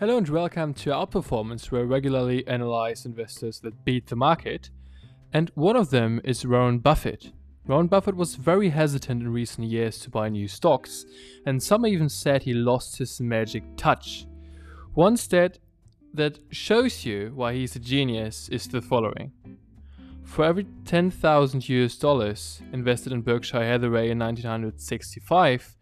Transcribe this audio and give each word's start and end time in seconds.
Hello 0.00 0.16
and 0.16 0.28
welcome 0.28 0.72
to 0.74 0.90
Outperformance, 0.90 1.72
where 1.72 1.80
I 1.80 1.84
regularly 1.84 2.46
analyze 2.46 3.04
investors 3.04 3.58
that 3.64 3.84
beat 3.84 4.06
the 4.06 4.14
market. 4.14 4.70
And 5.32 5.50
one 5.56 5.74
of 5.74 5.90
them 5.90 6.20
is 6.22 6.46
Warren 6.46 6.78
Buffett. 6.78 7.32
Warren 7.66 7.88
Buffett 7.88 8.14
was 8.14 8.36
very 8.36 8.68
hesitant 8.68 9.22
in 9.22 9.32
recent 9.32 9.66
years 9.66 9.98
to 9.98 10.08
buy 10.08 10.28
new 10.28 10.46
stocks, 10.46 11.04
and 11.46 11.60
some 11.60 11.84
even 11.84 12.08
said 12.08 12.44
he 12.44 12.54
lost 12.54 12.98
his 12.98 13.20
magic 13.20 13.64
touch. 13.76 14.24
One 14.94 15.16
stat 15.16 15.58
that 16.14 16.38
shows 16.52 17.04
you 17.04 17.32
why 17.34 17.54
he's 17.54 17.74
a 17.74 17.80
genius 17.80 18.48
is 18.50 18.68
the 18.68 18.80
following. 18.80 19.32
For 20.22 20.44
every 20.44 20.68
10,000 20.84 21.68
US 21.68 21.96
dollars 21.96 22.62
invested 22.72 23.12
in 23.12 23.22
Berkshire 23.22 23.64
Hathaway 23.64 24.10
in 24.10 24.20
1965, 24.20 25.76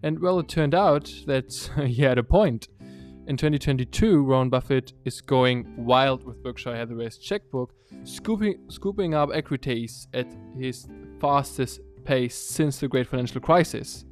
And 0.04 0.20
well, 0.20 0.40
it 0.40 0.48
turned 0.48 0.76
out 0.76 1.14
that 1.28 1.70
he 1.86 2.02
had 2.02 2.18
a 2.18 2.24
point. 2.24 2.68
In 3.28 3.38
2022, 3.38 4.24
Warren 4.24 4.50
Buffett 4.50 4.94
is 5.06 5.22
going 5.22 5.66
wild 5.78 6.24
with 6.26 6.42
Berkshire 6.42 6.76
Hathaway's 6.76 7.20
checkbook, 7.20 7.72
scooping, 8.04 8.58
scooping 8.68 9.14
up 9.14 9.30
equities 9.32 10.08
at 10.12 10.26
his 10.58 10.88
fastest 11.20 11.82
pace 12.04 12.36
since 12.36 12.80
the 12.80 12.88
great 12.88 13.06
financial 13.06 13.40
crisis. 13.40 14.06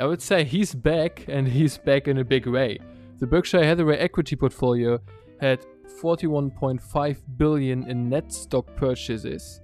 I 0.00 0.06
would 0.06 0.22
say 0.22 0.42
he's 0.42 0.74
back, 0.74 1.26
and 1.28 1.46
he's 1.46 1.76
back 1.76 2.08
in 2.08 2.16
a 2.16 2.24
big 2.24 2.46
way. 2.46 2.78
The 3.18 3.26
Berkshire 3.26 3.62
Hathaway 3.62 3.98
equity 3.98 4.36
portfolio 4.36 5.00
had 5.38 5.60
41.5 6.00 7.18
billion 7.36 7.88
in 7.90 8.08
net 8.08 8.32
stock 8.32 8.74
purchases 8.74 9.60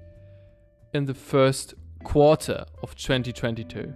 in 0.93 1.07
the 1.07 1.15
first 1.15 1.75
quarter 2.05 2.67
of 2.83 2.95
2022. 2.95 3.91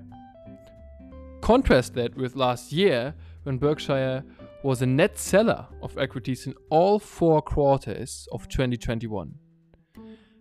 Contrast 1.42 1.92
that 1.94 2.16
with 2.16 2.34
last 2.34 2.72
year 2.72 3.14
when 3.42 3.58
Berkshire 3.58 4.24
was 4.64 4.80
a 4.80 4.86
net 4.86 5.18
seller 5.18 5.66
of 5.82 5.98
equities 5.98 6.46
in 6.46 6.54
all 6.70 6.98
four 6.98 7.42
quarters 7.42 8.26
of 8.32 8.48
2021. 8.48 9.34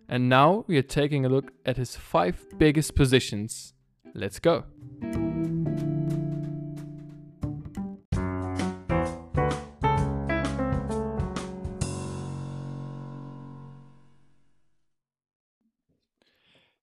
And 0.08 0.30
now 0.30 0.64
we 0.66 0.78
are 0.78 0.82
taking 0.82 1.26
a 1.26 1.28
look 1.28 1.52
at 1.66 1.76
his 1.76 1.94
five 1.94 2.46
biggest 2.56 2.94
positions. 2.94 3.74
Let's 4.14 4.38
go. 4.38 4.64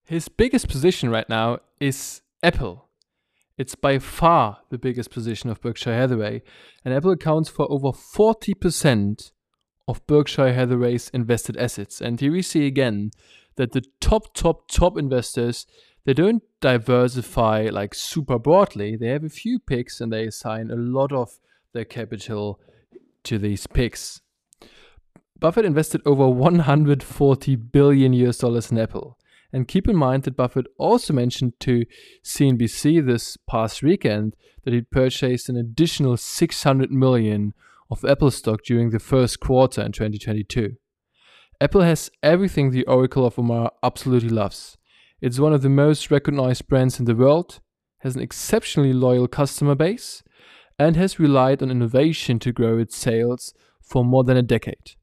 His 0.04 0.28
biggest 0.28 0.68
position 0.68 1.10
right 1.10 1.28
now 1.28 1.58
is 1.80 2.20
Apple. 2.40 2.81
It's 3.62 3.76
by 3.76 4.00
far 4.00 4.58
the 4.70 4.76
biggest 4.76 5.12
position 5.12 5.48
of 5.48 5.60
Berkshire 5.60 5.94
Hathaway, 5.94 6.42
and 6.84 6.92
Apple 6.92 7.12
accounts 7.12 7.48
for 7.48 7.70
over 7.70 7.92
40% 7.92 9.30
of 9.86 10.04
Berkshire 10.08 10.52
Hathaway's 10.52 11.10
invested 11.10 11.56
assets. 11.56 12.00
And 12.00 12.18
here 12.18 12.32
we 12.32 12.42
see 12.42 12.66
again 12.66 13.12
that 13.54 13.70
the 13.70 13.84
top, 14.00 14.34
top, 14.34 14.68
top 14.68 14.98
investors 14.98 15.64
they 16.04 16.12
don't 16.12 16.42
diversify 16.60 17.68
like 17.70 17.94
super 17.94 18.36
broadly. 18.36 18.96
They 18.96 19.10
have 19.10 19.22
a 19.22 19.28
few 19.28 19.60
picks 19.60 20.00
and 20.00 20.12
they 20.12 20.24
assign 20.26 20.68
a 20.68 20.74
lot 20.74 21.12
of 21.12 21.38
their 21.72 21.84
capital 21.84 22.58
to 23.22 23.38
these 23.38 23.68
picks. 23.68 24.22
Buffett 25.38 25.64
invested 25.64 26.00
over 26.04 26.28
140 26.28 27.54
billion 27.54 28.12
US 28.14 28.38
dollars 28.38 28.72
in 28.72 28.78
Apple. 28.78 29.20
And 29.52 29.68
keep 29.68 29.86
in 29.86 29.96
mind 29.96 30.22
that 30.22 30.36
Buffett 30.36 30.66
also 30.78 31.12
mentioned 31.12 31.52
to 31.60 31.84
CNBC 32.24 33.04
this 33.04 33.36
past 33.36 33.82
weekend 33.82 34.34
that 34.64 34.72
he'd 34.72 34.90
purchased 34.90 35.48
an 35.48 35.56
additional 35.56 36.16
600 36.16 36.90
million 36.90 37.52
of 37.90 38.04
Apple 38.04 38.30
stock 38.30 38.62
during 38.64 38.90
the 38.90 38.98
first 38.98 39.40
quarter 39.40 39.82
in 39.82 39.92
2022. 39.92 40.76
Apple 41.60 41.82
has 41.82 42.10
everything 42.22 42.70
the 42.70 42.86
Oracle 42.86 43.26
of 43.26 43.38
Omaha 43.38 43.68
absolutely 43.82 44.30
loves. 44.30 44.78
It's 45.20 45.38
one 45.38 45.52
of 45.52 45.62
the 45.62 45.68
most 45.68 46.10
recognized 46.10 46.66
brands 46.66 46.98
in 46.98 47.04
the 47.04 47.14
world, 47.14 47.60
has 47.98 48.16
an 48.16 48.22
exceptionally 48.22 48.92
loyal 48.92 49.28
customer 49.28 49.74
base, 49.74 50.22
and 50.78 50.96
has 50.96 51.20
relied 51.20 51.62
on 51.62 51.70
innovation 51.70 52.38
to 52.40 52.52
grow 52.52 52.78
its 52.78 52.96
sales 52.96 53.54
for 53.80 54.04
more 54.04 54.24
than 54.24 54.36
a 54.36 54.42
decade. 54.42 54.96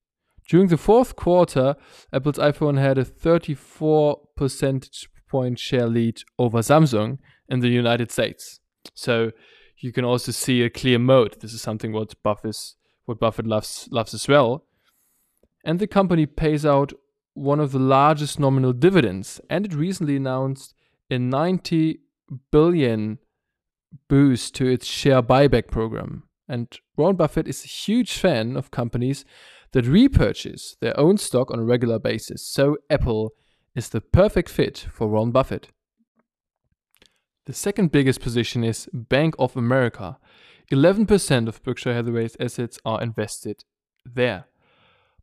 During 0.50 0.68
the 0.68 0.78
fourth 0.78 1.16
quarter, 1.16 1.76
Apple's 2.12 2.40
iPhone 2.40 2.80
had 2.80 2.98
a 2.98 3.06
34 3.06 4.20
percentage 4.36 5.08
point 5.30 5.60
share 5.60 5.88
lead 5.88 6.24
over 6.40 6.60
Samsung 6.60 7.20
in 7.48 7.60
the 7.60 7.70
United 7.70 8.12
States. 8.12 8.60
So 8.96 9.32
you 9.78 9.94
can 9.94 10.04
also 10.04 10.32
see 10.32 10.64
a 10.64 10.70
clear 10.70 10.98
moat. 10.98 11.40
This 11.40 11.54
is 11.54 11.62
something 11.62 11.94
what 11.94 12.16
Buffett 12.24 12.58
what 13.06 13.20
Buffett 13.20 13.46
loves 13.46 13.88
loves 13.92 14.16
as 14.16 14.28
well. 14.28 14.66
And 15.64 15.78
the 15.78 15.88
company 15.88 16.26
pays 16.26 16.66
out 16.66 16.94
one 17.36 17.60
of 17.60 17.72
the 17.72 17.80
largest 17.80 18.40
nominal 18.40 18.74
dividends, 18.74 19.40
and 19.52 19.66
it 19.66 19.74
recently 19.74 20.16
announced 20.16 20.74
a 21.12 21.20
90 21.20 22.00
billion 22.52 23.20
boost 24.08 24.56
to 24.56 24.66
its 24.66 24.88
share 24.88 25.22
buyback 25.22 25.68
program. 25.68 26.24
And 26.48 26.68
Warren 26.98 27.16
Buffett 27.16 27.48
is 27.48 27.64
a 27.64 27.68
huge 27.68 28.18
fan 28.18 28.58
of 28.58 28.72
companies 28.72 29.26
that 29.72 29.86
repurchase 29.86 30.76
their 30.80 30.98
own 31.00 31.18
stock 31.18 31.52
on 31.52 31.60
a 31.60 31.64
regular 31.64 32.00
basis. 32.00 32.46
So 32.46 32.78
Apple 32.90 33.34
is 33.76 33.90
the 33.90 34.02
perfect 34.02 34.50
fit 34.50 34.88
for 34.92 35.08
Warren 35.08 35.32
Buffett. 35.32 35.70
The 37.46 37.54
second 37.54 37.92
biggest 37.92 38.22
position 38.22 38.64
is 38.64 38.88
Bank 38.94 39.36
of 39.40 39.56
America. 39.56 40.18
11% 40.72 41.48
of 41.48 41.64
Berkshire 41.64 41.94
Hathaway's 41.94 42.38
assets 42.40 42.80
are 42.86 43.02
invested 43.02 43.64
there. 44.06 44.46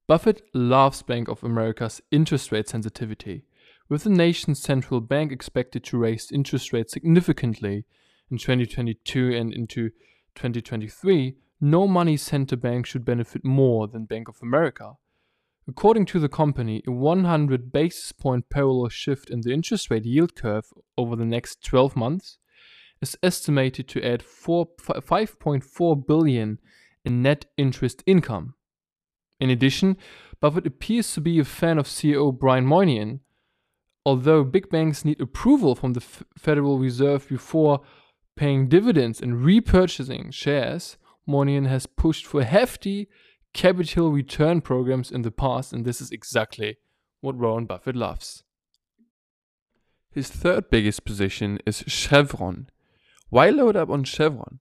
Buffett 0.09 0.43
loves 0.55 1.03
Bank 1.03 1.29
of 1.29 1.43
America's 1.43 2.01
interest 2.11 2.53
rate 2.53 2.69
sensitivity. 2.69 3.45
With 3.89 4.05
the 4.05 4.11
nation's 4.11 4.61
central 4.61 5.01
bank 5.01 5.31
expected 5.31 5.85
to 5.85 5.99
raise 5.99 6.33
interest 6.33 6.73
rates 6.73 6.93
significantly 6.93 7.85
in 8.31 8.39
2022 8.39 9.33
and 9.33 9.53
into 9.53 9.91
2023, 10.37 11.37
no 11.61 11.89
money 11.89 12.17
center 12.17 12.57
bank 12.57 12.87
should 12.87 13.05
benefit 13.05 13.45
more 13.45 13.89
than 13.89 14.05
Bank 14.05 14.29
of 14.29 14.37
America. 14.43 14.93
According 15.69 16.07
to 16.07 16.21
the 16.21 16.29
company, 16.29 16.83
a 16.87 16.93
100 16.93 17.73
basis 17.73 18.13
point 18.13 18.49
parallel 18.49 18.89
shift 18.89 19.31
in 19.31 19.41
the 19.41 19.53
interest 19.53 19.91
rate 19.91 20.05
yield 20.05 20.37
curve 20.37 20.73
over 20.97 21.17
the 21.17 21.25
next 21.25 21.65
12 21.65 21.97
months 21.97 22.39
is 23.01 23.19
estimated 23.23 23.89
to 23.89 24.05
add 24.05 24.23
5.4 24.23 26.07
billion 26.07 26.61
in 27.05 27.23
net 27.23 27.47
interest 27.57 28.03
income. 28.07 28.55
In 29.41 29.51
addition, 29.51 29.97
Buffett 30.41 30.67
appears 30.67 31.13
to 31.15 31.21
be 31.21 31.39
a 31.39 31.45
fan 31.45 31.79
of 31.79 31.87
CEO 31.87 32.37
Brian 32.37 32.67
Moynihan. 32.67 33.21
Although 34.05 34.45
big 34.45 34.71
banks 34.71 35.05
need 35.05 35.21
approval 35.21 35.75
from 35.75 35.95
the 35.95 36.01
Federal 36.01 36.79
Reserve 36.79 37.29
before 37.29 37.81
paying 38.37 38.69
dividends 38.69 39.21
and 39.21 39.45
repurchasing 39.45 40.33
shares, 40.33 40.97
Moynihan 41.27 41.65
has 41.65 41.87
pushed 41.87 42.27
for 42.27 42.45
hefty 42.45 43.09
capital 43.53 44.13
return 44.13 44.61
programs 44.61 45.11
in 45.11 45.23
the 45.23 45.31
past, 45.31 45.73
and 45.73 45.85
this 45.85 46.01
is 46.01 46.11
exactly 46.13 46.77
what 47.21 47.37
Warren 47.37 47.67
Buffett 47.67 47.97
loves. 47.97 48.45
His 50.11 50.29
third 50.29 50.71
biggest 50.71 51.05
position 51.05 51.59
is 51.67 51.85
Chevron. 51.87 52.69
Why 53.29 53.51
load 53.51 53.77
up 53.77 53.91
on 53.91 54.05
Chevron? 54.05 54.61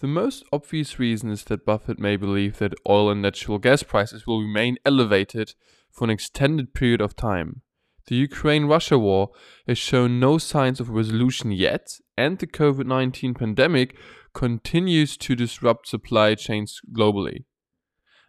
The 0.00 0.06
most 0.06 0.44
obvious 0.52 0.98
reason 0.98 1.30
is 1.30 1.44
that 1.44 1.66
Buffett 1.66 1.98
may 1.98 2.16
believe 2.16 2.58
that 2.58 2.74
oil 2.88 3.10
and 3.10 3.20
natural 3.20 3.58
gas 3.58 3.82
prices 3.82 4.26
will 4.26 4.40
remain 4.40 4.78
elevated 4.84 5.54
for 5.90 6.04
an 6.04 6.10
extended 6.10 6.72
period 6.72 7.00
of 7.00 7.14
time. 7.14 7.62
The 8.10 8.16
Ukraine 8.16 8.64
Russia 8.64 8.98
war 8.98 9.30
has 9.68 9.78
shown 9.78 10.18
no 10.18 10.36
signs 10.36 10.80
of 10.80 10.90
resolution 10.90 11.52
yet, 11.52 12.00
and 12.18 12.40
the 12.40 12.46
COVID 12.48 12.84
19 12.84 13.34
pandemic 13.34 13.96
continues 14.34 15.16
to 15.18 15.36
disrupt 15.36 15.86
supply 15.86 16.34
chains 16.34 16.80
globally. 16.92 17.44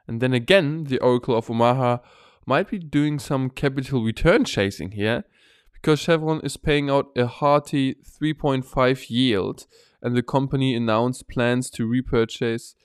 And 0.07 0.21
then 0.21 0.35
again, 0.35 0.83
the 0.83 0.99
Oracle 0.99 1.35
of 1.35 1.49
Omaha 1.49 1.97
might 2.45 2.69
be 2.69 2.77
doing 2.77 3.17
some 3.17 3.49
capital 3.49 4.03
return 4.03 4.45
chasing 4.45 4.91
here 4.91 5.23
because 5.73 5.99
Chevron 5.99 6.41
is 6.41 6.57
paying 6.57 6.91
out 6.91 7.07
a 7.17 7.25
hearty 7.25 7.95
3.5 7.95 9.09
yield 9.09 9.65
and 9.99 10.15
the 10.15 10.21
company 10.21 10.75
announced 10.75 11.27
plans 11.27 11.71
to 11.71 11.87
repurchase 11.87 12.75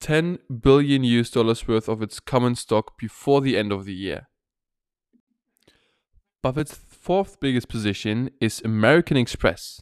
10 0.00 0.40
billion 0.60 1.04
US 1.04 1.30
dollars 1.30 1.68
worth 1.68 1.88
of 1.88 2.02
its 2.02 2.18
common 2.18 2.56
stock 2.56 2.98
before 2.98 3.40
the 3.40 3.56
end 3.56 3.70
of 3.70 3.84
the 3.84 3.94
year. 3.94 4.26
Buffett's 6.44 6.74
fourth 6.74 7.40
biggest 7.40 7.68
position 7.68 8.28
is 8.38 8.60
American 8.66 9.16
Express. 9.16 9.80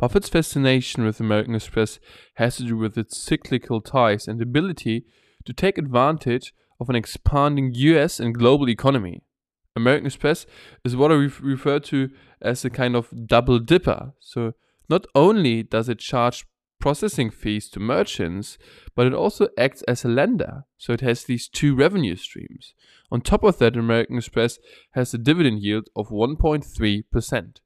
Buffett's 0.00 0.28
fascination 0.28 1.04
with 1.04 1.20
American 1.20 1.54
Express 1.54 2.00
has 2.34 2.56
to 2.56 2.64
do 2.64 2.76
with 2.76 2.98
its 2.98 3.16
cyclical 3.16 3.80
ties 3.80 4.26
and 4.26 4.42
ability 4.42 5.04
to 5.44 5.52
take 5.52 5.78
advantage 5.78 6.54
of 6.80 6.90
an 6.90 6.96
expanding 6.96 7.70
US 7.74 8.18
and 8.18 8.34
global 8.34 8.68
economy. 8.68 9.22
American 9.76 10.06
Express 10.06 10.44
is 10.84 10.96
what 10.96 11.12
I 11.12 11.28
refer 11.40 11.78
to 11.78 12.10
as 12.40 12.64
a 12.64 12.70
kind 12.70 12.96
of 12.96 13.28
double 13.28 13.60
dipper. 13.60 14.12
So, 14.18 14.54
not 14.88 15.06
only 15.14 15.62
does 15.62 15.88
it 15.88 16.00
charge 16.00 16.46
processing 16.82 17.30
fees 17.30 17.70
to 17.70 17.78
merchants, 17.78 18.58
but 18.96 19.06
it 19.06 19.14
also 19.14 19.48
acts 19.56 19.82
as 19.82 20.04
a 20.04 20.08
lender. 20.08 20.64
So, 20.76 20.92
it 20.92 21.00
has 21.00 21.22
these 21.22 21.48
two 21.48 21.76
revenue 21.76 22.16
streams. 22.16 22.74
On 23.12 23.20
top 23.20 23.44
of 23.44 23.58
that, 23.58 23.76
American 23.76 24.18
Express 24.18 24.58
has 24.94 25.14
a 25.14 25.18
dividend 25.18 25.62
yield 25.62 25.88
of 25.94 26.08
1.3%. 26.08 27.60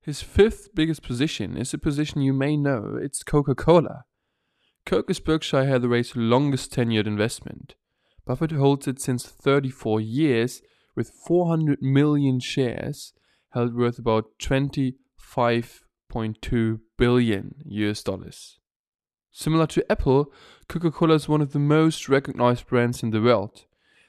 His 0.00 0.22
fifth 0.22 0.70
biggest 0.74 1.02
position 1.02 1.54
is 1.58 1.74
a 1.74 1.78
position 1.78 2.22
you 2.22 2.32
may 2.32 2.56
know 2.56 2.98
it's 3.00 3.22
Coca 3.22 3.54
Cola. 3.54 4.04
Coke 4.86 5.10
is 5.10 5.20
Berkshire 5.20 5.66
Hathaway's 5.66 6.16
longest 6.16 6.72
tenured 6.72 7.06
investment. 7.06 7.74
Buffett 8.24 8.52
holds 8.52 8.88
it 8.88 9.02
since 9.02 9.26
34 9.26 10.00
years 10.00 10.62
with 10.96 11.10
400 11.10 11.82
million 11.82 12.40
shares 12.40 13.12
held 13.50 13.74
worth 13.76 13.98
about 13.98 14.38
25.2 16.12 16.80
billion 16.98 17.54
US 17.64 18.02
dollars. 18.02 18.58
Similar 19.30 19.66
to 19.68 19.90
Apple, 19.90 20.32
Coca 20.68 20.90
Cola 20.90 21.14
is 21.14 21.28
one 21.28 21.40
of 21.40 21.52
the 21.52 21.58
most 21.58 22.08
recognized 22.08 22.66
brands 22.66 23.02
in 23.02 23.10
the 23.10 23.22
world. 23.22 23.64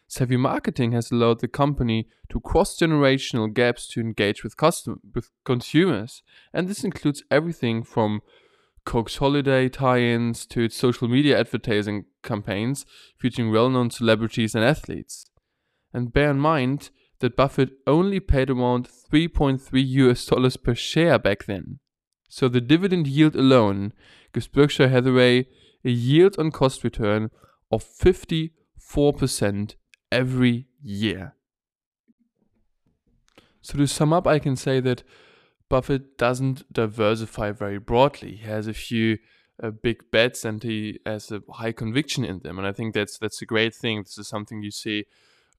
Savvy 0.08 0.38
marketing 0.38 0.92
has 0.92 1.12
allowed 1.12 1.40
the 1.40 1.48
company 1.48 2.08
to 2.30 2.42
cross 2.42 2.78
generational 2.78 3.52
gaps 3.52 3.88
to 3.88 4.02
engage 4.02 4.44
with, 4.44 4.58
custom- 4.58 5.00
with 5.16 5.32
consumers, 5.46 6.24
and 6.54 6.68
this 6.68 6.84
includes 6.84 7.24
everything 7.32 7.84
from 7.84 8.22
Coke's 8.86 9.18
holiday 9.18 9.70
tie 9.70 10.02
ins 10.02 10.46
to 10.48 10.62
its 10.64 10.76
social 10.76 11.08
media 11.08 11.40
advertising 11.40 12.06
campaigns 12.22 12.86
featuring 13.18 13.50
well 13.50 13.70
known 13.70 13.90
celebrities 13.90 14.54
and 14.54 14.64
athletes. 14.64 15.26
And 15.94 16.12
bear 16.12 16.32
in 16.32 16.40
mind 16.40 16.90
that 17.20 17.38
Buffett 17.38 17.70
only 17.88 18.20
paid 18.20 18.50
around 18.50 18.88
3.3 18.88 19.62
US 19.72 20.26
dollars 20.26 20.58
per 20.58 20.76
share 20.76 21.18
back 21.18 21.46
then. 21.46 21.80
So 22.36 22.50
the 22.50 22.62
dividend 22.62 23.06
yield 23.06 23.36
alone 23.36 23.94
gives 24.34 24.48
Berkshire 24.48 24.90
Hathaway 24.90 25.46
a 25.86 25.92
yield 25.92 26.40
on 26.40 26.50
cost 26.50 26.84
return 26.84 27.30
of 27.72 27.86
54% 27.86 29.76
every 30.12 30.66
year. 30.82 31.36
So 33.62 33.78
to 33.78 33.86
sum 33.86 34.14
up, 34.14 34.26
I 34.26 34.40
can 34.40 34.56
say 34.56 34.80
that 34.80 35.04
Buffett 35.70 36.18
doesn't 36.18 36.74
diversify 36.74 37.52
very 37.52 37.78
broadly. 37.78 38.38
He 38.38 38.48
has 38.48 38.66
a 38.66 38.74
few 38.74 39.20
uh, 39.62 39.70
big 39.70 40.10
bets 40.10 40.44
and 40.44 40.64
he 40.64 41.02
has 41.06 41.32
a 41.32 41.44
high 41.52 41.72
conviction 41.72 42.26
in 42.26 42.40
them, 42.40 42.58
and 42.58 42.66
I 42.66 42.72
think 42.72 42.96
that's 42.96 43.20
that's 43.20 43.44
a 43.44 43.46
great 43.46 43.76
thing. 43.76 44.02
This 44.02 44.18
is 44.18 44.28
something 44.28 44.64
you 44.64 44.72
see 44.72 45.06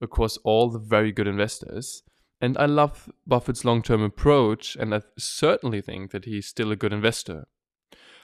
across 0.01 0.35
all 0.43 0.69
the 0.69 0.79
very 0.79 1.13
good 1.13 1.27
investors. 1.27 2.03
And 2.41 2.57
I 2.57 2.65
love 2.65 3.09
Buffett's 3.25 3.63
long-term 3.63 4.01
approach, 4.01 4.75
and 4.75 4.93
I 4.93 5.01
certainly 5.17 5.81
think 5.81 6.11
that 6.11 6.25
he's 6.25 6.47
still 6.47 6.71
a 6.71 6.75
good 6.75 6.93
investor. 6.93 7.47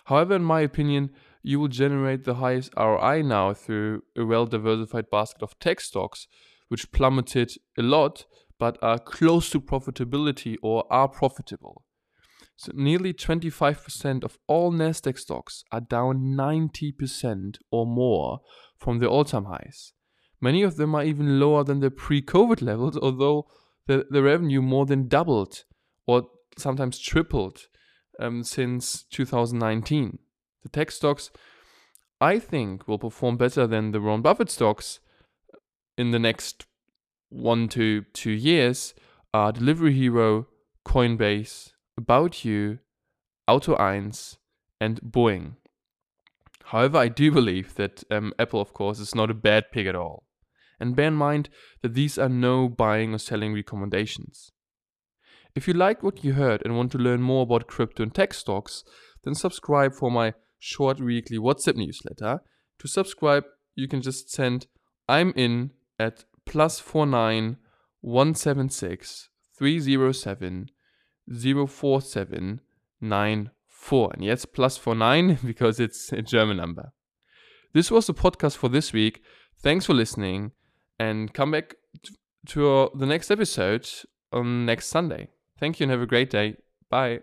However, 0.05 0.35
in 0.35 0.43
my 0.43 0.61
opinion, 0.61 1.11
you 1.43 1.59
will 1.59 1.69
generate 1.69 2.23
the 2.23 2.35
highest 2.35 2.73
ROI 2.77 3.21
now 3.23 3.53
through 3.53 4.03
a 4.17 4.25
well 4.25 4.45
diversified 4.45 5.09
basket 5.09 5.41
of 5.41 5.57
tech 5.59 5.79
stocks, 5.79 6.27
which 6.67 6.91
plummeted 6.91 7.53
a 7.77 7.81
lot 7.81 8.25
but 8.59 8.77
are 8.83 8.99
close 8.99 9.49
to 9.49 9.59
profitability 9.59 10.55
or 10.61 10.85
are 10.91 11.07
profitable. 11.07 11.83
So, 12.55 12.71
nearly 12.75 13.11
25% 13.11 14.23
of 14.23 14.37
all 14.45 14.71
NASDAQ 14.71 15.17
stocks 15.17 15.63
are 15.71 15.81
down 15.81 16.35
90% 16.37 17.57
or 17.71 17.87
more 17.87 18.41
from 18.77 18.99
their 18.99 19.09
all 19.09 19.23
time 19.23 19.45
highs. 19.45 19.93
Many 20.39 20.61
of 20.61 20.75
them 20.75 20.93
are 20.93 21.03
even 21.03 21.39
lower 21.39 21.63
than 21.63 21.79
their 21.79 21.89
pre 21.89 22.21
COVID 22.21 22.61
levels, 22.61 22.97
although 22.97 23.47
the, 23.91 24.05
the 24.09 24.23
revenue 24.23 24.61
more 24.61 24.85
than 24.85 25.09
doubled 25.09 25.65
or 26.07 26.23
sometimes 26.57 26.97
tripled 26.97 27.67
um, 28.19 28.43
since 28.43 29.03
2019. 29.03 30.19
The 30.63 30.69
tech 30.69 30.91
stocks, 30.91 31.29
I 32.21 32.39
think, 32.39 32.88
will 32.88 32.99
perform 32.99 33.35
better 33.35 33.67
than 33.67 33.91
the 33.91 33.99
Warren 33.99 34.21
Buffett 34.21 34.49
stocks 34.49 35.01
in 35.97 36.11
the 36.11 36.19
next 36.19 36.65
one 37.29 37.67
to 37.69 38.03
two 38.13 38.31
years 38.31 38.93
are 39.33 39.51
Delivery 39.51 39.94
Hero, 39.94 40.47
Coinbase, 40.85 41.73
About 41.97 42.45
You, 42.45 42.79
Auto 43.47 43.75
1, 43.75 44.11
and 44.79 45.01
Boeing. 45.01 45.55
However, 46.65 46.97
I 46.97 47.09
do 47.09 47.31
believe 47.31 47.75
that 47.75 48.05
um, 48.09 48.33
Apple, 48.39 48.61
of 48.61 48.71
course, 48.71 48.99
is 48.99 49.15
not 49.15 49.29
a 49.29 49.33
bad 49.33 49.71
pick 49.71 49.87
at 49.87 49.95
all. 49.95 50.23
And 50.81 50.95
bear 50.95 51.07
in 51.07 51.13
mind 51.13 51.50
that 51.81 51.94
these 51.94 52.18
are 52.18 52.28
no 52.28 52.68
buying 52.68 53.13
or 53.13 53.19
selling 53.19 53.54
recommendations. 53.54 54.51
If 55.54 55.68
you 55.68 55.74
liked 55.74 56.04
what 56.04 56.24
you 56.24 56.33
heard 56.33 56.62
and 56.66 56.75
want 56.75 56.92
to 56.94 56.98
learn 56.98 57.22
more 57.22 57.44
about 57.44 57.68
crypto 57.68 58.04
and 58.04 58.13
tech 58.13 58.33
stocks, 58.33 58.83
then 59.24 59.36
subscribe 59.36 59.94
for 59.94 60.10
my 60.10 60.33
short 60.60 61.00
weekly 61.00 61.38
WhatsApp 61.38 61.75
newsletter. 61.75 62.42
To 62.80 62.88
subscribe, 62.88 63.44
you 63.75 63.88
can 63.88 64.01
just 64.01 64.31
send 64.31 64.68
I'm 65.07 65.33
in 65.36 65.72
at 66.00 66.25
plus 66.45 66.80
four 66.80 67.06
nine 67.06 67.57
one 68.00 68.33
seven 68.33 68.69
six 68.69 69.30
three 69.57 69.80
zero 69.80 70.12
seven 70.12 70.69
zero 71.31 71.68
four 71.68 72.01
seven 72.01 72.62
nine 73.00 73.51
four. 73.68 74.12
And 74.13 74.24
yes, 74.24 74.45
plus 74.45 74.78
four 74.78 74.95
nine 74.95 75.38
because 75.45 75.80
it's 75.80 76.12
a 76.12 76.22
German 76.22 76.57
number. 76.57 76.94
This 77.74 77.92
was 77.92 78.07
the 78.07 78.13
podcast 78.13 78.57
for 78.57 78.69
this 78.69 78.94
week. 78.94 79.22
Thanks 79.62 79.86
for 79.86 79.94
listening 79.94 80.54
and 81.01 81.33
come 81.33 81.50
back 81.51 81.75
to 82.45 82.92
the 82.94 83.06
next 83.07 83.31
episode 83.31 83.89
on 84.31 84.65
next 84.65 84.88
Sunday. 84.88 85.30
Thank 85.59 85.80
you 85.80 85.86
and 85.86 85.92
have 85.92 86.01
a 86.01 86.06
great 86.06 86.30
day. 86.30 86.57
Bye. 86.89 87.21